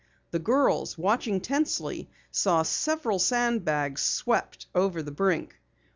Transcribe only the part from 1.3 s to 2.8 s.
tensely, saw